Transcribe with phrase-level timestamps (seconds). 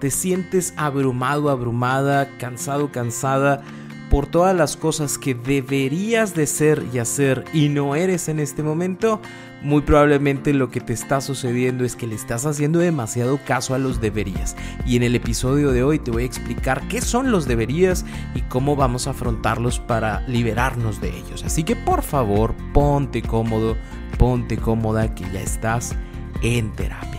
[0.00, 3.62] Te sientes abrumado, abrumada, cansado, cansada
[4.10, 8.62] por todas las cosas que deberías de ser y hacer y no eres en este
[8.62, 9.20] momento,
[9.62, 13.78] muy probablemente lo que te está sucediendo es que le estás haciendo demasiado caso a
[13.78, 14.56] los deberías.
[14.84, 18.40] Y en el episodio de hoy te voy a explicar qué son los deberías y
[18.42, 21.44] cómo vamos a afrontarlos para liberarnos de ellos.
[21.44, 23.76] Así que por favor, ponte cómodo,
[24.18, 25.94] ponte cómoda que ya estás
[26.42, 27.09] en terapia.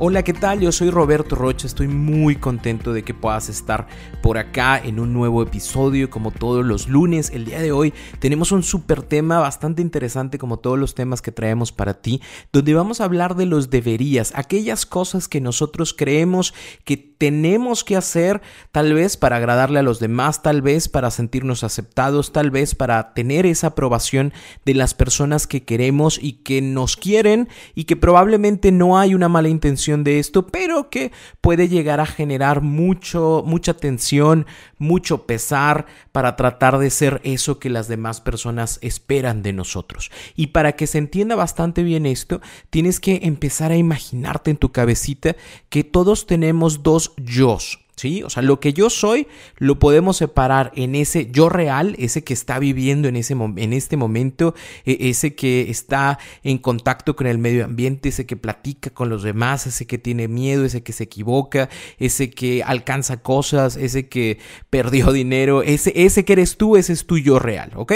[0.00, 0.60] Hola, ¿qué tal?
[0.60, 3.88] Yo soy Roberto Rocha, estoy muy contento de que puedas estar
[4.22, 7.30] por acá en un nuevo episodio como todos los lunes.
[7.30, 11.32] El día de hoy tenemos un super tema bastante interesante como todos los temas que
[11.32, 12.22] traemos para ti,
[12.52, 17.96] donde vamos a hablar de los deberías, aquellas cosas que nosotros creemos que tenemos que
[17.96, 18.40] hacer
[18.72, 23.12] tal vez para agradarle a los demás, tal vez para sentirnos aceptados, tal vez para
[23.12, 24.32] tener esa aprobación
[24.64, 29.28] de las personas que queremos y que nos quieren y que probablemente no hay una
[29.28, 34.46] mala intención de esto, pero que puede llegar a generar mucho, mucha tensión,
[34.78, 40.10] mucho pesar para tratar de ser eso que las demás personas esperan de nosotros.
[40.36, 44.70] Y para que se entienda bastante bien esto, tienes que empezar a imaginarte en tu
[44.70, 45.34] cabecita
[45.68, 47.78] que todos tenemos dos yo's.
[47.96, 48.22] ¿Sí?
[48.22, 52.32] O sea, lo que yo soy lo podemos separar en ese yo real, ese que
[52.32, 57.38] está viviendo en, ese, en este momento, e, ese que está en contacto con el
[57.38, 61.02] medio ambiente, ese que platica con los demás, ese que tiene miedo, ese que se
[61.04, 64.38] equivoca, ese que alcanza cosas, ese que
[64.70, 67.94] perdió dinero, ese, ese que eres tú, ese es tu yo real, ¿ok?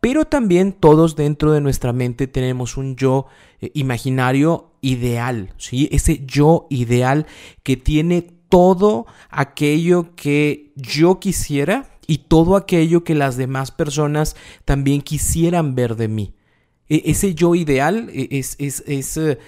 [0.00, 3.26] Pero también todos dentro de nuestra mente tenemos un yo
[3.60, 5.88] eh, imaginario ideal, ¿sí?
[5.90, 7.26] Ese yo ideal
[7.62, 15.02] que tiene todo aquello que yo quisiera y todo aquello que las demás personas también
[15.02, 16.34] quisieran ver de mí.
[16.88, 19.38] E, ese yo ideal e, es, es, es eh,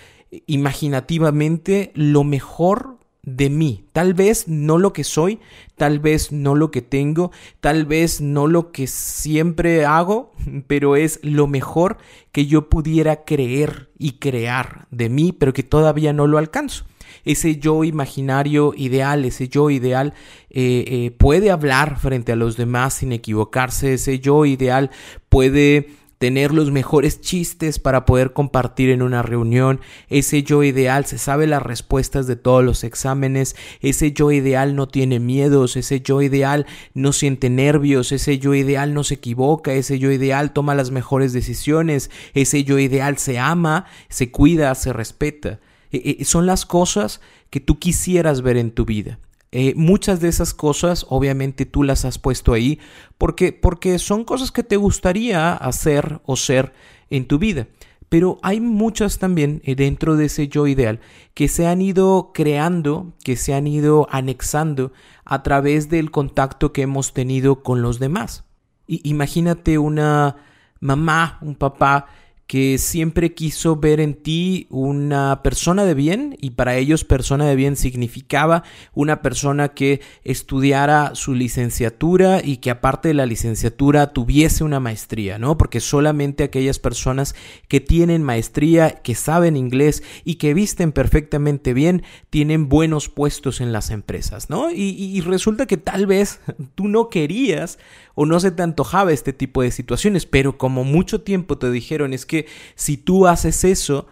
[0.47, 3.84] imaginativamente lo mejor de mí.
[3.93, 5.41] Tal vez no lo que soy,
[5.77, 10.33] tal vez no lo que tengo, tal vez no lo que siempre hago,
[10.66, 11.99] pero es lo mejor
[12.33, 16.84] que yo pudiera creer y crear de mí, pero que todavía no lo alcanzo
[17.25, 20.15] ese yo imaginario ideal, ese yo ideal
[20.50, 24.91] eh, eh, puede hablar frente a los demás sin equivocarse, ese yo ideal
[25.28, 31.16] puede tener los mejores chistes para poder compartir en una reunión, ese yo ideal se
[31.16, 36.21] sabe las respuestas de todos los exámenes, ese yo ideal no tiene miedos, ese yo
[36.21, 40.91] ideal no siente nervios, ese yo ideal no se equivoca, ese yo ideal toma las
[40.91, 45.59] mejores decisiones, ese yo ideal se ama, se cuida, se respeta.
[45.93, 47.21] Eh, eh, son las cosas
[47.51, 49.19] que tú quisieras ver en tu vida.
[49.53, 52.78] Eh, muchas de esas cosas obviamente tú las has puesto ahí
[53.19, 56.73] porque, porque son cosas que te gustaría hacer o ser
[57.11, 57.67] en tu vida.
[58.09, 61.01] Pero hay muchas también dentro de ese yo ideal
[61.34, 64.93] que se han ido creando, que se han ido anexando
[65.25, 68.45] a través del contacto que hemos tenido con los demás.
[68.89, 70.37] Imagínate una
[70.81, 72.07] mamá, un papá
[72.50, 77.55] que siempre quiso ver en ti una persona de bien y para ellos persona de
[77.55, 84.65] bien significaba una persona que estudiara su licenciatura y que aparte de la licenciatura tuviese
[84.65, 85.56] una maestría, ¿no?
[85.56, 87.37] Porque solamente aquellas personas
[87.69, 93.71] que tienen maestría, que saben inglés y que visten perfectamente bien tienen buenos puestos en
[93.71, 94.72] las empresas, ¿no?
[94.72, 96.41] Y, y resulta que tal vez
[96.75, 97.78] tú no querías
[98.21, 102.13] o no se te antojaba este tipo de situaciones, pero como mucho tiempo te dijeron
[102.13, 102.45] es que
[102.75, 104.09] si tú haces eso,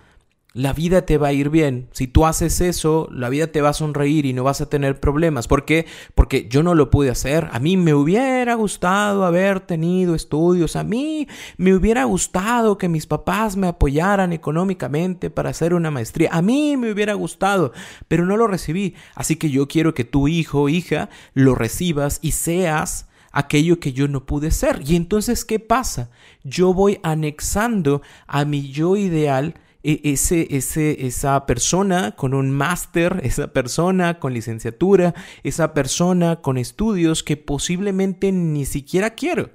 [0.54, 1.90] la vida te va a ir bien.
[1.92, 4.98] Si tú haces eso, la vida te va a sonreír y no vas a tener
[4.98, 5.46] problemas.
[5.46, 5.84] ¿Por qué?
[6.14, 7.50] Porque yo no lo pude hacer.
[7.52, 10.74] A mí me hubiera gustado haber tenido estudios.
[10.76, 11.28] A mí
[11.58, 16.30] me hubiera gustado que mis papás me apoyaran económicamente para hacer una maestría.
[16.32, 17.72] A mí me hubiera gustado,
[18.08, 18.94] pero no lo recibí.
[19.14, 23.92] Así que yo quiero que tu hijo o hija lo recibas y seas aquello que
[23.92, 24.82] yo no pude ser.
[24.86, 26.10] Y entonces, ¿qué pasa?
[26.44, 33.20] Yo voy anexando a mi yo ideal e, ese, ese, esa persona con un máster,
[33.24, 39.50] esa persona con licenciatura, esa persona con estudios que posiblemente ni siquiera quiero.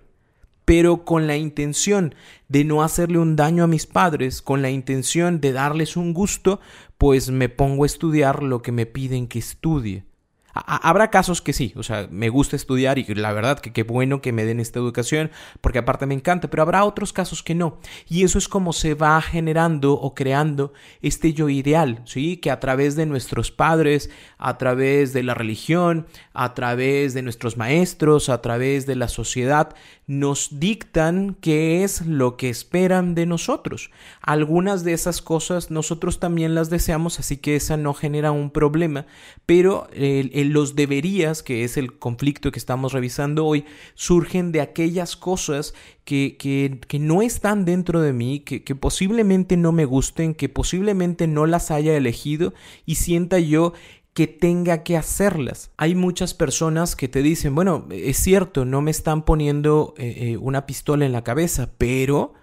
[0.66, 2.16] pero con la intención
[2.48, 6.62] de no hacerle un daño a mis padres, con la intención de darles un gusto,
[6.98, 10.06] pues me pongo a estudiar lo que me piden que estudie.
[10.54, 14.22] Habrá casos que sí, o sea, me gusta estudiar y la verdad que qué bueno
[14.22, 17.80] que me den esta educación, porque aparte me encanta, pero habrá otros casos que no.
[18.08, 22.38] Y eso es como se va generando o creando este yo ideal, ¿sí?
[22.38, 27.58] Que a través de nuestros padres, a través de la religión, a través de nuestros
[27.58, 29.74] maestros, a través de la sociedad,
[30.06, 33.90] nos dictan qué es lo que esperan de nosotros.
[34.22, 39.06] Algunas de esas cosas nosotros también las deseamos, así que esa no genera un problema,
[39.46, 43.66] pero los deberías, que es el conflicto que estamos revisando hoy,
[43.96, 45.74] surgen de aquellas cosas
[46.04, 51.28] que, que, no están dentro de mí, que, que posiblemente no me gusten, que posiblemente
[51.28, 52.54] no las haya elegido
[52.86, 53.74] y sienta yo
[54.13, 55.71] que tenga que hacerlas.
[55.77, 60.38] Hay muchas personas que te dicen, bueno, es cierto, no me están poniendo eh, eh,
[60.38, 62.33] una pistola en la cabeza, pero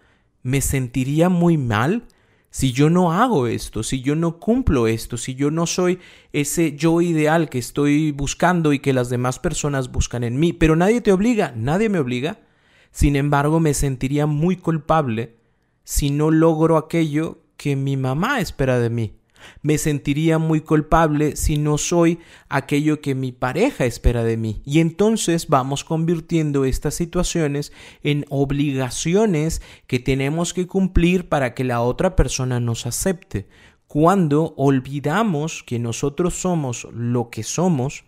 [0.42, 2.06] me sentiría muy mal
[2.50, 6.00] si yo no hago esto, si yo no cumplo esto, si yo no soy
[6.32, 10.52] ese yo ideal que estoy buscando y que las demás personas buscan en mí.
[10.52, 12.40] Pero nadie te obliga, nadie me obliga.
[12.90, 15.36] Sin embargo, me sentiría muy culpable
[15.84, 19.19] si no logro aquello que mi mamá espera de mí.
[19.62, 24.62] Me sentiría muy culpable si no soy aquello que mi pareja espera de mí.
[24.64, 27.72] Y entonces vamos convirtiendo estas situaciones
[28.02, 33.48] en obligaciones que tenemos que cumplir para que la otra persona nos acepte.
[33.86, 38.04] Cuando olvidamos que nosotros somos lo que somos,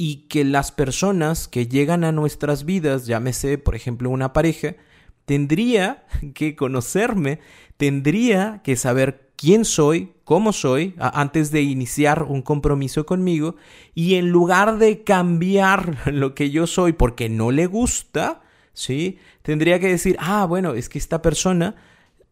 [0.00, 4.76] y que las personas que llegan a nuestras vidas, llámese por ejemplo una pareja,
[5.24, 7.40] tendría que conocerme,
[7.76, 13.54] tendría que saber quién soy, cómo soy, antes de iniciar un compromiso conmigo,
[13.94, 18.42] y en lugar de cambiar lo que yo soy porque no le gusta,
[18.72, 19.18] ¿sí?
[19.42, 21.76] Tendría que decir, ah, bueno, es que esta persona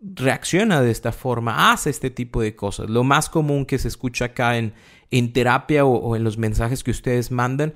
[0.01, 2.91] reacciona de esta forma, hace este tipo de cosas.
[2.91, 4.75] Lo más común que se escucha acá en,
[5.13, 7.73] en terapia o en los mensajes que ustedes mandan,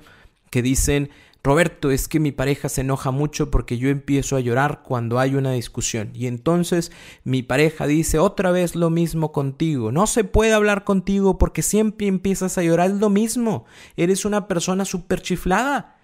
[0.49, 1.09] que dicen,
[1.43, 5.33] Roberto, es que mi pareja se enoja mucho porque yo empiezo a llorar cuando hay
[5.33, 6.11] una discusión.
[6.13, 6.91] Y entonces
[7.23, 9.91] mi pareja dice otra vez lo mismo contigo.
[9.91, 12.91] No se puede hablar contigo porque siempre empiezas a llorar.
[12.91, 13.65] Lo mismo.
[13.95, 15.97] Eres una persona súper chiflada.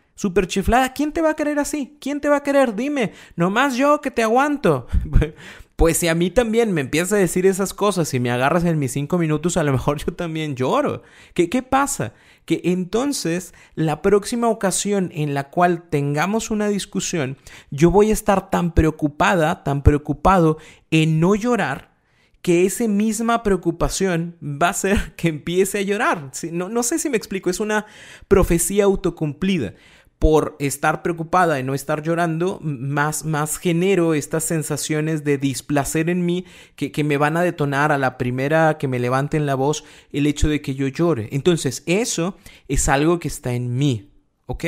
[0.48, 0.94] Chiflada.
[0.94, 1.98] ¿Quién te va a querer así?
[2.02, 2.76] ¿Quién te va a querer?
[2.76, 3.14] Dime.
[3.36, 4.88] Nomás yo que te aguanto.
[5.78, 8.80] Pues si a mí también me empieza a decir esas cosas y me agarras en
[8.80, 11.04] mis cinco minutos, a lo mejor yo también lloro.
[11.36, 12.14] ¿Qué, qué pasa?
[12.46, 17.38] Que entonces la próxima ocasión en la cual tengamos una discusión,
[17.70, 20.58] yo voy a estar tan preocupada, tan preocupado
[20.90, 21.96] en no llorar,
[22.42, 26.32] que esa misma preocupación va a ser que empiece a llorar.
[26.52, 27.86] No, no sé si me explico, es una
[28.28, 29.76] profecía autocumplida
[30.20, 36.26] por estar preocupada y no estar llorando, más, más genero estas sensaciones de displacer en
[36.26, 39.84] mí que, que, me van a detonar a la primera que me levanten la voz
[40.12, 41.30] el hecho de que yo llore.
[41.32, 42.36] Entonces, eso
[42.68, 44.10] es algo que está en mí,
[44.48, 44.66] ¿ok?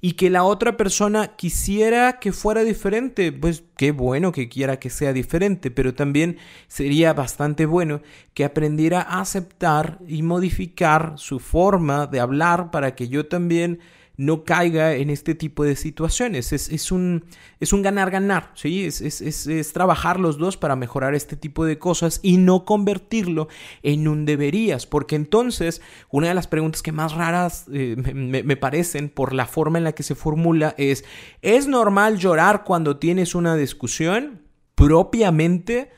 [0.00, 4.88] Y que la otra persona quisiera que fuera diferente, pues qué bueno que quiera que
[4.88, 6.38] sea diferente, pero también
[6.68, 8.00] sería bastante bueno
[8.32, 13.80] que aprendiera a aceptar y modificar su forma de hablar para que yo también
[14.16, 16.52] no caiga en este tipo de situaciones.
[16.52, 17.24] Es, un,
[17.60, 18.84] es un ganar-ganar, ¿sí?
[18.84, 23.48] Es, es, trabajar los dos para mejorar este tipo de cosas y no convertirlo
[23.82, 28.56] en un deberías, porque entonces una de las preguntas que más raras eh, me, me
[28.56, 31.04] parecen por la forma en la que se formula es,
[31.42, 34.42] ¿es normal llorar cuando tienes una discusión?
[34.74, 35.90] Propiamente,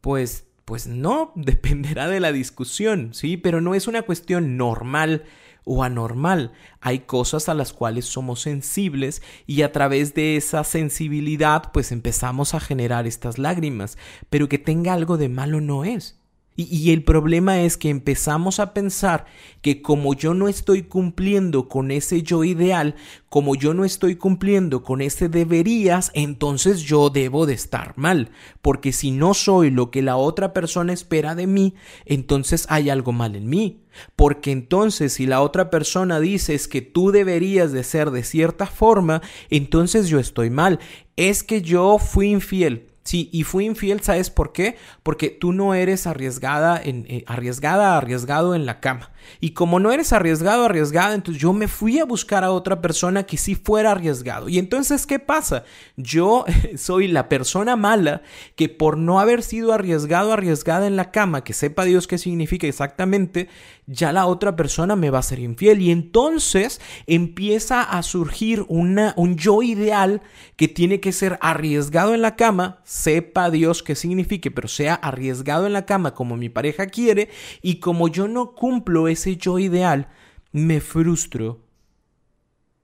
[0.00, 3.38] pues pues no, dependerá de la discusión, ¿sí?
[3.38, 5.24] Pero no es una cuestión normal
[5.68, 6.52] o anormal.
[6.80, 12.54] Hay cosas a las cuales somos sensibles y a través de esa sensibilidad pues empezamos
[12.54, 13.98] a generar estas lágrimas,
[14.30, 16.18] pero que tenga algo de malo no es.
[16.60, 19.26] Y, el problema es que empezamos a pensar
[19.62, 22.96] que como yo no estoy cumpliendo con ese yo ideal,
[23.28, 28.32] como yo no estoy cumpliendo con ese deberías, entonces yo debo de estar mal.
[28.60, 31.74] Porque si no soy lo que la otra persona espera de mí,
[32.06, 33.84] entonces hay algo mal en mí.
[34.16, 38.66] Porque entonces si la otra persona dice es que tú deberías de ser de cierta
[38.66, 40.80] forma, entonces yo estoy mal.
[41.14, 44.76] Es que yo fui infiel Sí, y fui infiel, ¿sabes por qué?
[45.02, 49.12] Porque tú no eres arriesgada, en, eh, arriesgada, arriesgado en la cama.
[49.40, 53.24] Y como no eres arriesgado, arriesgada, entonces yo me fui a buscar a otra persona
[53.24, 54.48] que sí fuera arriesgado.
[54.48, 55.64] Y entonces, ¿qué pasa?
[55.96, 56.44] Yo
[56.76, 58.22] soy la persona mala
[58.56, 62.66] que por no haber sido arriesgado, arriesgada en la cama, que sepa Dios qué significa
[62.66, 63.48] exactamente,
[63.86, 65.82] ya la otra persona me va a ser infiel.
[65.82, 70.22] Y entonces empieza a surgir un yo ideal
[70.56, 75.66] que tiene que ser arriesgado en la cama, sepa Dios qué signifique, pero sea arriesgado
[75.66, 77.28] en la cama como mi pareja quiere,
[77.62, 80.08] y como yo no cumplo ese yo ideal,
[80.52, 81.60] me frustro.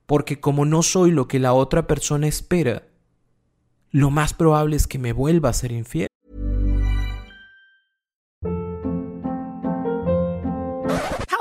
[0.05, 2.83] Porque como no soy lo que la otra persona espera,
[3.91, 6.07] lo más probable es que me vuelva a ser infiel.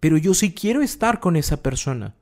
[0.00, 2.14] pero yo sí quiero estar con esa persona.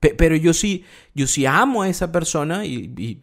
[0.00, 3.20] pero yo sí, yo sí amo a esa persona y,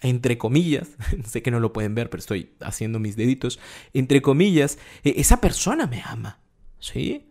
[0.00, 0.88] entre comillas,
[1.26, 3.58] sé que no lo pueden ver, pero estoy haciendo mis deditos,
[3.92, 6.38] entre comillas, e, esa persona me ama,
[6.78, 7.26] ¿sí?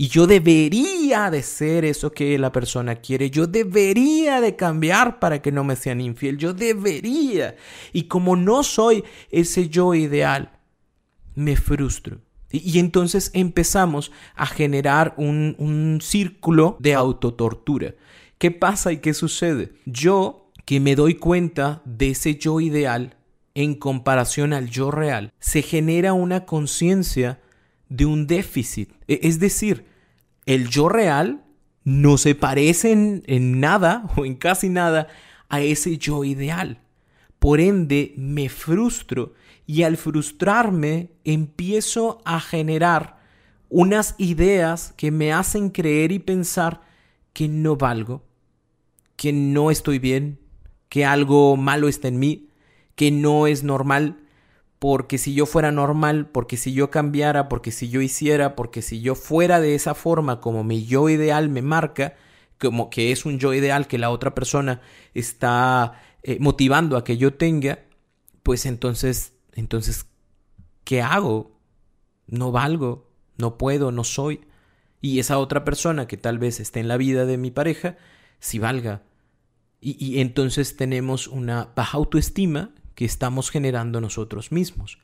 [0.00, 3.30] Y yo debería de ser eso que la persona quiere.
[3.30, 6.38] Yo debería de cambiar para que no me sean infiel.
[6.38, 7.56] Yo debería.
[7.92, 9.02] Y como no soy
[9.32, 10.52] ese yo ideal,
[11.34, 12.20] me frustro.
[12.50, 17.94] Y, entonces empezamos a generar un, un círculo de autotortura.
[18.38, 19.72] ¿Qué pasa y qué sucede?
[19.84, 23.16] Yo, que me doy cuenta de ese yo ideal
[23.54, 27.40] en comparación al yo real, se genera una conciencia
[27.88, 28.92] de un déficit.
[29.08, 29.86] E, es decir,
[30.46, 31.44] el yo real
[31.82, 35.08] no se parece en, en, nada o en casi nada
[35.48, 36.80] a ese yo ideal.
[37.38, 39.34] Por ende, me frustro
[39.68, 43.18] y al frustrarme empiezo a generar
[43.68, 46.80] unas ideas que me hacen creer y pensar
[47.34, 48.24] que no valgo,
[49.16, 50.40] que no estoy bien,
[50.88, 52.48] que algo malo está en mí,
[52.94, 54.16] que no es normal,
[54.78, 59.02] porque si yo fuera normal, porque si yo cambiara, porque si yo hiciera, porque si
[59.02, 62.16] yo fuera de esa forma como mi yo ideal me marca,
[62.58, 64.80] como que es un yo ideal que la otra persona
[65.12, 67.80] está eh, motivando a que yo tenga,
[68.42, 70.06] pues entonces entonces,
[70.84, 71.58] ¿qué hago?
[72.26, 74.40] No valgo, no puedo, no soy.
[75.00, 77.96] Y esa otra persona que tal vez esté en la vida de mi pareja,
[78.38, 79.02] sí valga.
[79.80, 84.98] Y, y entonces tenemos una baja autoestima que estamos generando nosotros mismos.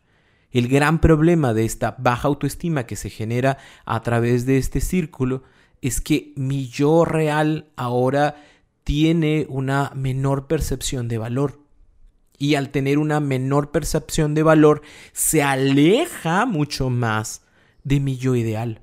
[0.52, 5.42] El gran problema de esta baja autoestima que se genera a través de este círculo
[5.80, 8.36] es que mi yo real ahora
[8.84, 11.63] tiene una menor percepción de valor
[12.38, 17.42] y al tener una menor percepción de valor se aleja mucho más
[17.84, 18.80] de mi yo ideal.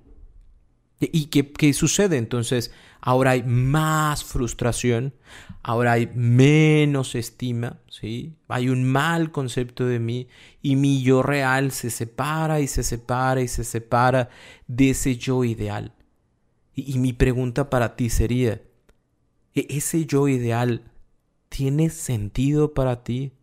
[1.00, 2.17] ¿Y qué, qué, sucede?
[2.17, 5.15] Entonces, ahora hay más frustración,
[5.63, 8.36] ahora hay menos estima, ¿sí?
[8.48, 10.27] Hay un mal concepto de mí
[10.62, 14.29] y mi yo real se separa y se separa y se separa
[14.67, 15.96] de ese yo ideal.
[16.75, 18.62] Y, y mi pregunta para ti sería,
[19.55, 20.84] ¿e-, ¿ese yo ideal
[21.50, 23.34] tiene sentido para ti?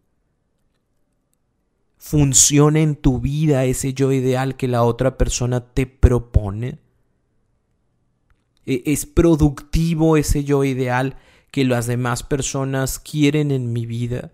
[1.98, 6.78] Funciona en tu vida ese yo ideal que la otra persona te propone?
[8.64, 11.16] ¿E-, ¿Es productivo ese yo ideal
[11.50, 14.32] que las demás personas quieren en mi vida?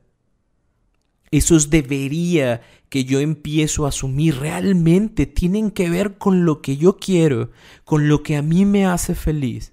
[1.30, 6.96] Esos debería que yo empiezo a asumir realmente tienen que ver con lo que yo
[6.96, 7.50] quiero,
[7.84, 9.72] con lo que a mí me hace feliz.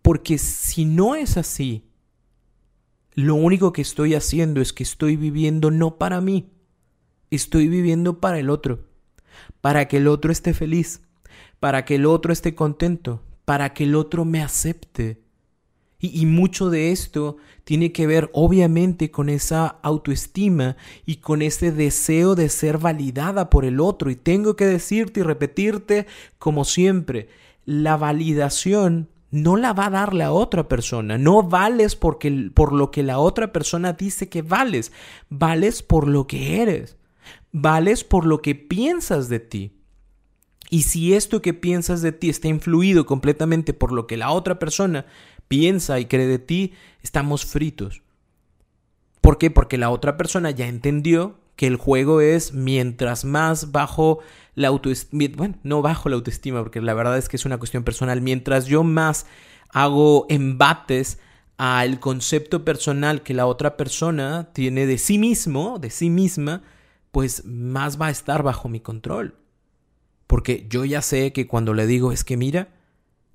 [0.00, 1.88] Porque si no es así,
[3.14, 6.52] lo único que estoy haciendo es que estoy viviendo no para mí,
[7.30, 8.80] estoy viviendo para el otro,
[9.60, 11.02] para que el otro esté feliz,
[11.60, 15.22] para que el otro esté contento, para que el otro me acepte.
[16.00, 22.36] Y, mucho de esto tiene que ver obviamente con esa autoestima y con ese deseo
[22.36, 24.08] de ser validada por el otro.
[24.08, 26.06] Y tengo que decirte y repetirte
[26.38, 27.28] como siempre,
[27.64, 31.18] la validación no la va a dar la otra persona.
[31.18, 34.92] No vales porque, por lo que la otra persona dice que vales.
[35.30, 36.97] Vales por lo que eres.
[37.52, 39.78] Vales por lo que piensas de ti.
[40.70, 44.58] Y si esto que piensas de ti está influido completamente por lo que la otra
[44.58, 45.06] persona
[45.48, 48.02] piensa y cree de ti, estamos fritos.
[49.20, 49.50] ¿Por qué?
[49.50, 54.20] Porque la otra persona ya entendió que el juego es mientras más bajo
[54.54, 57.82] la autoestima, bueno, no bajo la autoestima, porque la verdad es que es una cuestión
[57.82, 59.26] personal, mientras yo más
[59.70, 61.18] hago embates
[61.56, 66.62] al concepto personal que la otra persona tiene de sí mismo, de sí misma,
[67.10, 69.36] pues más va a estar bajo mi control.
[70.26, 72.68] Porque yo ya sé que cuando le digo es que mira,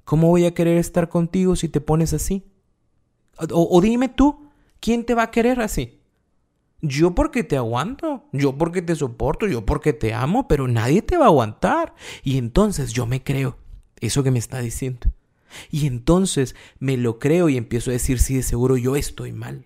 [0.04, 2.46] ¿cómo voy a querer estar contigo si te pones así?
[3.52, 4.48] O, dime tú,
[4.80, 6.00] ¿quién te va a querer así?
[6.82, 11.18] Yo porque te aguanto, yo porque te soporto, yo porque te amo, pero nadie te
[11.18, 11.96] va a aguantar.
[12.24, 13.58] Y entonces yo me creo
[14.00, 15.08] eso que me está diciendo.
[15.72, 19.66] Y entonces me lo creo y empiezo a decir, sí, de seguro yo estoy mal.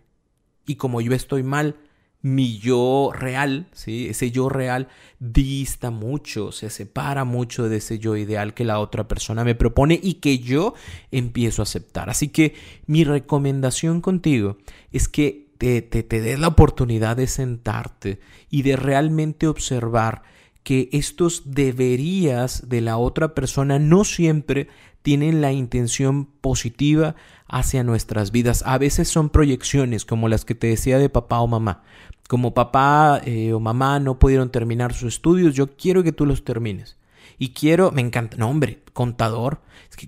[0.65, 1.77] Y como yo estoy mal,
[2.21, 4.07] mi yo real, ¿sí?
[4.09, 4.87] ese yo real
[5.19, 9.99] dista mucho, se separa mucho de ese yo ideal que la otra persona me propone
[10.01, 10.73] y que yo
[11.11, 12.09] empiezo a aceptar.
[12.09, 12.55] Así que
[12.85, 14.57] mi recomendación contigo
[14.91, 18.19] es que te, te, des la oportunidad de sentarte
[18.49, 20.23] y de realmente observar
[20.63, 24.67] que estos deberías de la otra persona no siempre
[25.01, 27.15] tienen la intención positiva
[27.47, 28.63] hacia nuestras vidas.
[28.65, 31.83] A veces son proyecciones como las que te decía de papá o mamá.
[32.27, 36.43] Como papá eh, o mamá no pudieron terminar sus estudios, yo quiero que tú los
[36.43, 36.97] termines.
[37.39, 39.61] Y quiero, me encanta, no hombre, contador,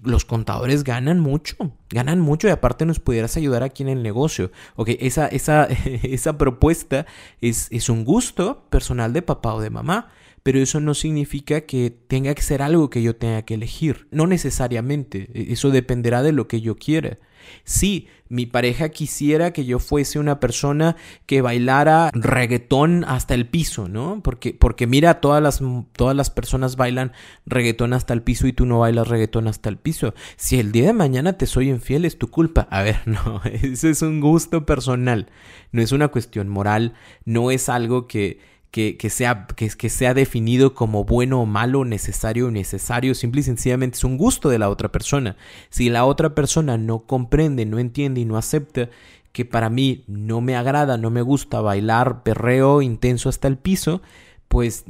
[0.04, 1.56] los contadores ganan mucho,
[1.90, 4.52] ganan mucho y aparte nos pudieras ayudar aquí en el negocio.
[4.76, 5.66] Ok, esa, esa,
[6.04, 7.06] esa propuesta
[7.40, 10.12] es, es un gusto personal de papá o de mamá,
[10.50, 14.26] pero eso no significa que tenga que ser algo que yo tenga que elegir, no
[14.26, 17.20] necesariamente, e, eso dependerá de lo que yo quiera.
[17.66, 20.96] Sí, mi pareja quisiera que yo fuese una persona
[21.28, 24.22] que bailara reggaetón hasta el piso, ¿no?
[24.24, 25.62] Porque, porque mira, todas las,
[25.96, 27.12] todas las personas bailan
[27.46, 30.16] reggaetón hasta el piso y tú no bailas reggaetón hasta el piso.
[30.36, 32.68] Si el día de mañana te soy infiel es tu culpa.
[32.72, 35.28] A ver, no, eso es un gusto personal,
[35.72, 40.76] no es una cuestión moral, no es algo que que, sea, que, que, sea definido
[40.76, 44.70] como bueno o malo, necesario o necesario, simple y sencillamente es un gusto de la
[44.70, 45.38] otra persona.
[45.70, 48.90] Si la otra persona no comprende, no entiende y no acepta
[49.32, 54.02] que para mí no me agrada, no me gusta bailar perreo intenso hasta el piso,
[54.48, 54.86] pues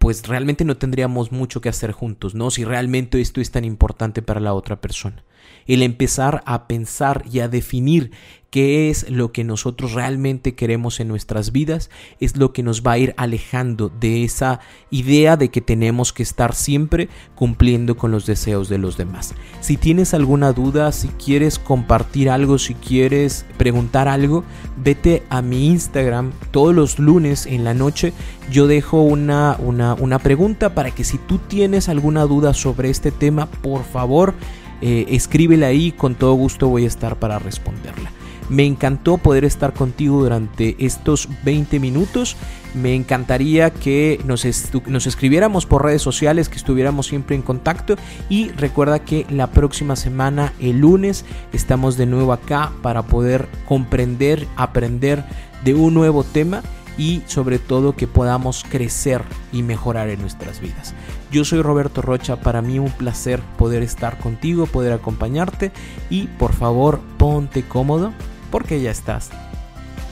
[0.00, 2.50] pues realmente no tendríamos mucho que hacer juntos, ¿no?
[2.50, 5.24] Si realmente esto es tan importante para la otra persona.
[5.66, 8.10] El empezar a pensar y a definir
[8.50, 11.88] qué es lo que nosotros realmente queremos en nuestras vidas,
[12.18, 16.24] es lo que nos va a ir alejando de esa idea de que tenemos que
[16.24, 19.34] estar siempre cumpliendo con los deseos de los demás.
[19.60, 24.44] Si tienes alguna duda, si quieres compartir algo, si quieres preguntar algo,
[24.76, 28.12] vete a mi Instagram todos los lunes en la noche.
[28.50, 33.12] Yo dejo una, una, una pregunta para que si tú tienes alguna duda sobre este
[33.12, 34.34] tema, por favor,
[34.80, 38.10] eh, escríbela ahí, con todo gusto voy a estar para responderla.
[38.50, 42.36] Me encantó poder estar contigo durante estos 20 minutos.
[42.74, 47.94] Me encantaría que nos, escribiéramos por redes sociales, que estuviéramos siempre en contacto.
[48.28, 54.48] Y recuerda que la próxima semana, el lunes, estamos de nuevo acá para poder comprender,
[54.56, 55.24] aprender
[55.64, 56.62] de un nuevo tema
[56.98, 60.92] y sobre todo que podamos crecer y mejorar en nuestras vidas.
[61.30, 65.70] Yo soy Roberto Rocha, para mí un placer poder estar contigo, poder acompañarte
[66.10, 68.12] y por favor ponte cómodo
[68.50, 69.30] porque ya estás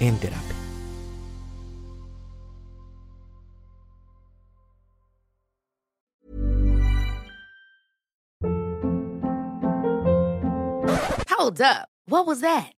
[0.01, 0.55] en terapia.
[11.29, 11.89] Hold up.
[12.07, 12.78] What was that?